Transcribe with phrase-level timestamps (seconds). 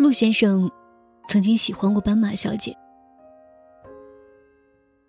[0.00, 0.70] 陆先生
[1.28, 2.74] 曾经喜欢过斑马小姐，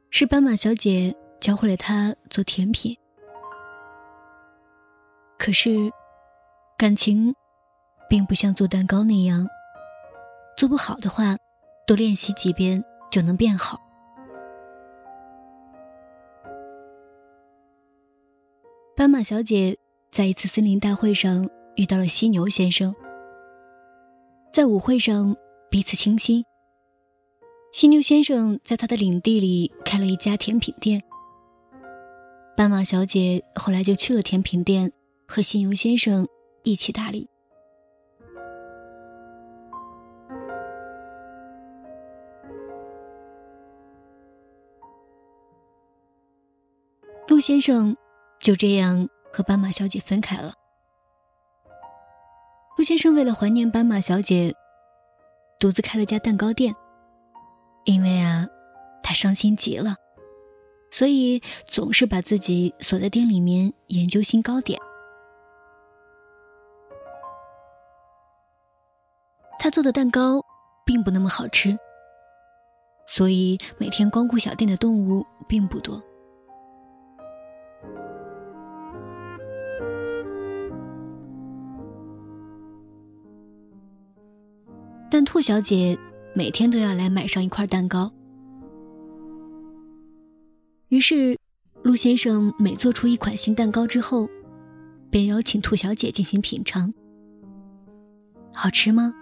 [0.10, 2.94] 是斑马小姐教会了他做甜品。
[5.40, 5.90] 可是，
[6.78, 7.34] 感情
[8.10, 9.48] 并不像做蛋糕那样，
[10.58, 11.38] 做不好的话，
[11.88, 13.80] 多练习几遍就能变好。
[18.94, 19.78] 斑马小姐
[20.12, 22.94] 在一次森林大会上遇到了犀牛先生，
[24.52, 25.36] 在舞会上
[25.70, 26.44] 彼此倾心。
[27.72, 31.02] 犀牛先生在他的领地里开了一家甜品店，
[32.58, 34.92] 斑马小姐后来就去了甜品店。
[35.34, 36.28] 和犀牛先生
[36.64, 37.30] 一起打理。
[47.30, 47.96] 陆先生
[48.42, 50.61] 就这样和斑马小姐分开了。
[52.78, 54.56] 陆先生为了怀念斑马小姐，
[55.60, 56.74] 独自开了家蛋糕店。
[57.86, 58.48] 因为啊，
[59.02, 59.96] 他伤心极了，
[60.92, 64.80] 所以总是把自己锁在店里面研究新糕点。
[69.58, 70.44] 他做的蛋糕
[70.86, 71.78] 并不那么好吃，
[73.08, 76.02] 所以每天光顾小店的动物并不多。
[85.32, 85.98] 兔小姐
[86.36, 88.12] 每天都要来买上一块蛋糕，
[90.90, 91.40] 于是
[91.84, 94.30] 陆先生每做出一款新蛋糕之后，
[95.10, 96.94] 便邀请兔小姐进行品尝。
[98.54, 99.14] 好吃吗？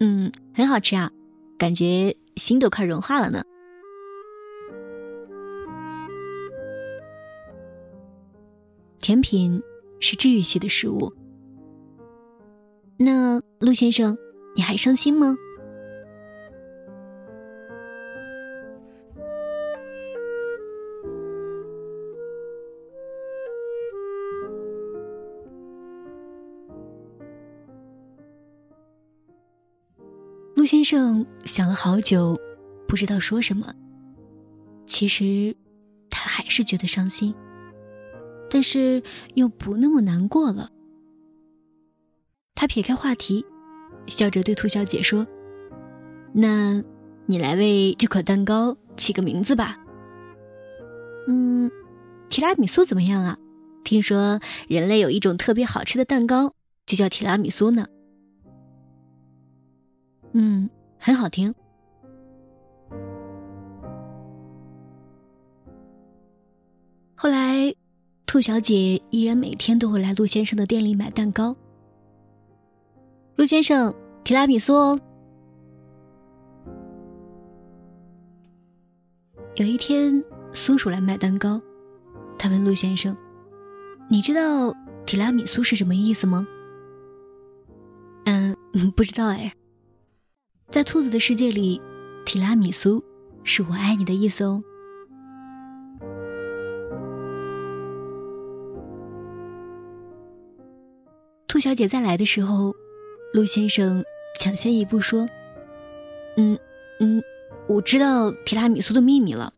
[0.00, 1.12] 嗯，很好吃啊，
[1.56, 3.44] 感觉心都快融化了呢。
[8.98, 9.62] 甜品
[10.00, 11.14] 是治愈系的食物。
[13.00, 14.18] 那陆先生，
[14.56, 15.36] 你还伤心吗？
[30.56, 32.36] 陆先生想了好久，
[32.88, 33.72] 不知道说什么。
[34.86, 35.54] 其实，
[36.10, 37.32] 他还是觉得伤心，
[38.50, 39.00] 但是
[39.34, 40.72] 又不那么难过了。
[42.60, 43.46] 他撇开话题，
[44.08, 45.24] 笑着对兔小姐说
[46.34, 46.82] ：“那，
[47.26, 49.78] 你来为这款蛋糕起个名字吧。
[51.28, 51.70] 嗯，
[52.28, 53.38] 提拉米苏怎么样啊？
[53.84, 56.52] 听说人类有一种特别好吃的蛋糕，
[56.84, 57.86] 就叫提拉米苏呢。”
[60.34, 60.68] 嗯，
[60.98, 61.54] 很好听。
[67.14, 67.72] 后来，
[68.26, 71.54] 兔小姐依然每天都会来陆先生的店里买蛋糕。
[73.38, 73.94] 陆先生，
[74.24, 74.98] 提拉米苏哦。
[79.54, 81.62] 有一天，松鼠来买蛋糕，
[82.36, 83.16] 他问陆先生
[84.10, 84.74] ：“你知道
[85.06, 86.44] 提拉米苏是什么意思吗
[88.26, 88.56] ？”“嗯，
[88.96, 89.52] 不知道哎。”
[90.68, 91.80] 在兔子的世界里，
[92.26, 93.00] 提拉米苏
[93.44, 94.60] 是我爱你的意思哦。
[101.46, 102.74] 兔小姐再来的时候，
[103.32, 104.04] 陆先生
[104.38, 105.28] 抢先一步说
[106.36, 106.58] ：“嗯
[107.00, 107.22] 嗯，
[107.68, 109.52] 我知道提拉米苏的秘密了。”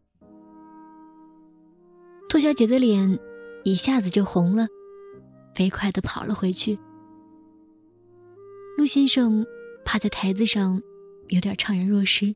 [2.28, 3.18] 兔小姐的脸
[3.64, 4.66] 一下子就红了，
[5.54, 6.78] 飞快的跑了回去。
[8.76, 9.46] 陆先生
[9.84, 10.82] 趴在台子上。
[11.28, 12.34] 有点怅然若失，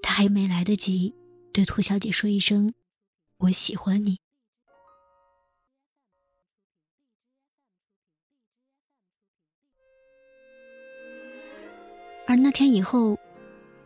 [0.00, 1.12] 他还没来得及
[1.50, 2.72] 对兔小姐说一声
[3.38, 4.20] “我喜欢你”。
[12.26, 13.18] 而那天以后，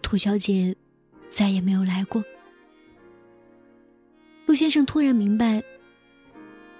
[0.00, 0.74] 兔小姐
[1.28, 2.24] 再也没有来过。
[4.46, 5.62] 陆先生突然明白，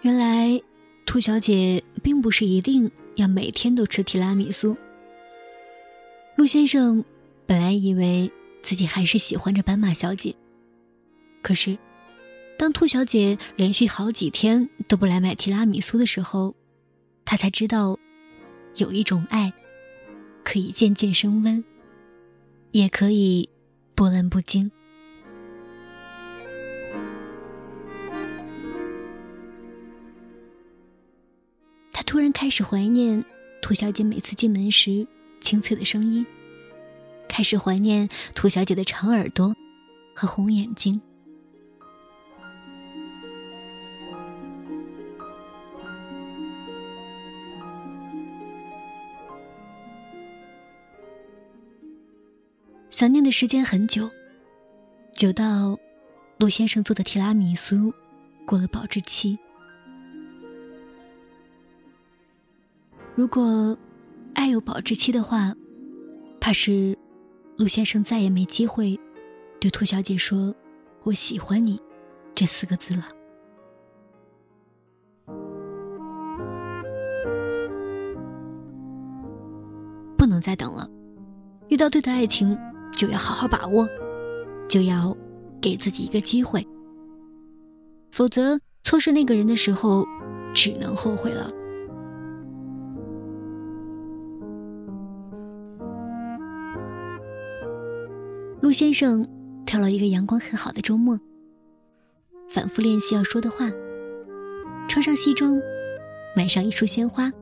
[0.00, 0.60] 原来
[1.04, 4.76] 兔小姐并不是一定要每天都吃提拉米苏。
[6.36, 7.04] 陆先生
[7.46, 10.34] 本来以为自己还是喜欢着斑马小姐，
[11.42, 11.76] 可是
[12.58, 16.54] 当兔小姐连续好几天都不来买提拉米苏的时候，
[17.24, 17.98] 他才知道，
[18.76, 19.52] 有一种爱
[20.44, 21.64] 可以渐渐升温，
[22.72, 23.48] 也可以
[23.94, 24.70] 波澜不惊。
[31.92, 33.24] 他突然开始怀念
[33.60, 35.06] 兔小姐每次进门时。
[35.42, 36.26] 清脆的声音，
[37.26, 39.56] 开始怀念兔小姐的长耳朵
[40.14, 41.00] 和红眼睛。
[53.00, 54.10] 想念的时间很久，
[55.14, 55.74] 久到
[56.36, 57.90] 陆先生做的提拉米苏
[58.46, 59.38] 过了保质期。
[63.14, 63.74] 如果
[64.34, 65.54] 爱有保质期的话，
[66.42, 66.94] 怕是
[67.56, 69.00] 陆先生再也没机会
[69.58, 70.54] 对兔小姐说
[71.04, 71.80] “我喜欢你”
[72.36, 73.08] 这四个字了。
[80.18, 80.86] 不能再等了，
[81.68, 82.54] 遇到对的爱情
[83.00, 83.88] 就要好好把握，
[84.68, 85.16] 就要
[85.58, 86.68] 给自己一个机会，
[88.12, 90.04] 否则错失那个人的时候，
[90.52, 91.50] 只能后悔了。
[98.60, 99.26] 陆先生
[99.64, 101.18] 挑了一个阳光很好的周末，
[102.50, 103.70] 反复练习要说的话，
[104.86, 105.58] 穿上西装，
[106.36, 107.32] 买上一束鲜花，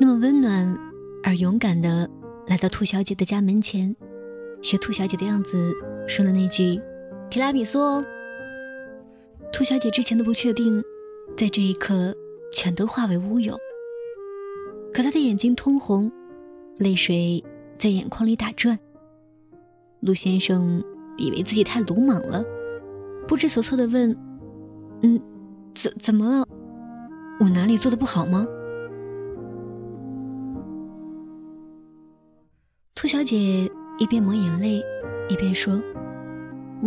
[0.00, 0.76] 那么温暖
[1.22, 2.10] 而勇敢的
[2.48, 3.94] 来到兔小姐的家门前，
[4.66, 5.72] 学兔小姐的样子
[6.08, 6.80] 说了那句
[7.30, 8.04] “提拉米苏哦”。
[9.54, 10.82] 兔小姐之前的不确定，
[11.36, 12.12] 在这一刻
[12.52, 13.56] 全都化为乌有，
[14.92, 16.10] 可她的眼睛通红，
[16.78, 17.44] 泪水
[17.78, 18.76] 在眼眶里打转。
[20.00, 20.82] 陆先生
[21.16, 22.44] 以为自己太鲁莽了，
[23.28, 24.18] 不知所措的问
[25.02, 25.22] ：“嗯，
[25.76, 26.44] 怎怎么了？
[27.38, 28.44] 我哪里做的不好吗？”
[32.96, 34.82] 兔小姐一边抹眼泪，
[35.28, 35.80] 一边说：“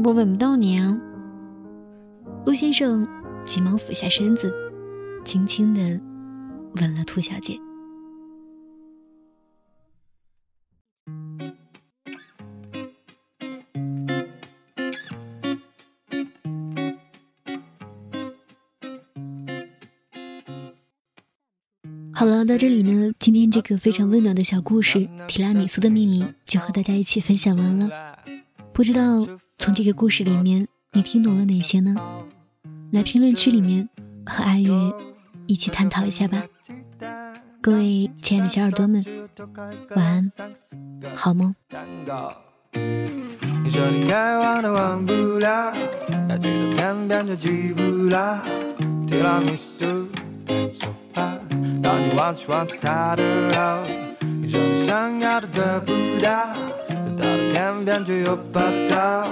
[0.04, 1.00] 我吻不到你啊。”
[2.46, 3.08] 陆先生
[3.44, 4.54] 急忙俯下身子，
[5.24, 5.82] 轻轻的
[6.76, 7.60] 吻了兔小姐。
[22.50, 24.98] 到这里呢，今天这个非常温暖的小故事
[25.28, 28.18] 《提拉米苏的秘密》就和大家一起分享完了。
[28.74, 29.28] 不知道
[29.60, 31.96] 从这个故事里面你听懂了哪些呢？
[32.92, 33.88] 来评论区里面
[34.26, 34.72] 和阿月
[35.46, 36.44] 一起探讨一下吧。
[37.62, 39.06] 各位亲爱的小耳朵们，
[39.96, 40.32] 晚安，
[41.14, 41.54] 好梦。
[41.70, 42.34] 让你忘
[47.38, 47.76] 记
[51.90, 53.24] 让你忘记忘记他的
[53.56, 53.84] 好，
[54.22, 55.92] 你说你想要的得不
[56.22, 56.54] 到，
[57.18, 59.28] 得到的偏偏却又不到。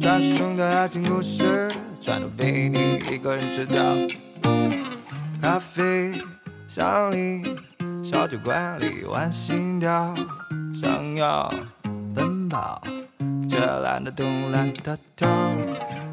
[0.00, 1.70] 传说中的爱情故事，
[2.00, 3.84] 全都被你一个人知道。
[5.42, 6.14] 咖啡
[6.66, 7.54] 香里，
[8.02, 10.14] 小酒馆里玩心跳，
[10.72, 11.52] 想要
[12.14, 12.82] 奔跑，
[13.46, 15.28] 却懒得动懒得动，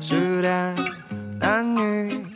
[0.02, 0.76] 失恋
[1.40, 2.27] 男女。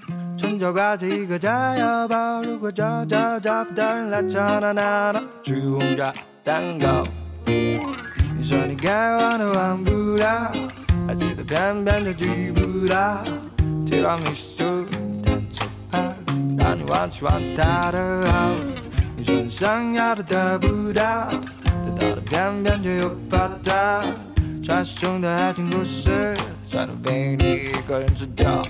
[0.61, 6.13] 唇角挂着一个炸药包，如果找找找不到人来抢，那那那去轰炸
[6.43, 7.03] 蛋糕。
[7.47, 10.51] 你说你该忘的忘不了，
[11.07, 13.23] 还记得偏偏就记不到。
[13.87, 14.85] 提拉米苏
[15.23, 16.15] 蛋糕派，
[16.59, 18.51] 让你忘记忘记他的好。
[19.17, 21.31] 你说你想要的得不到，
[21.87, 24.03] 得到的偏偏却又不到。
[24.63, 28.63] 传说中的爱情故事，全都被你一个人吃掉。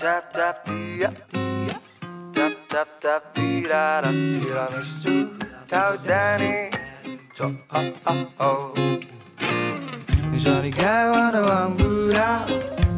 [0.00, 0.06] 你
[7.34, 8.72] 走哦哦哦。
[10.32, 12.48] 你说你该忘的忘不了，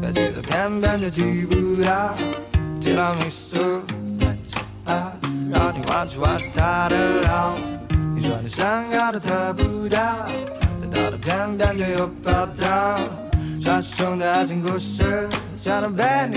[0.00, 2.14] 该记得偏偏却记不到。
[2.80, 3.82] tiramisu
[4.20, 5.12] 带走吧，
[5.50, 7.56] 让你忘记忘记它的好。
[8.14, 10.28] 你说你想要的得不到，
[10.80, 13.00] 得到的偏偏却又不到。
[13.60, 15.28] 传说中的爱情故事。
[15.62, 16.34] 想到被你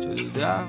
[0.00, 0.66] 就掉，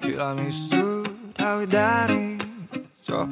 [0.00, 2.38] 提拉米苏它会带你
[3.02, 3.28] 走。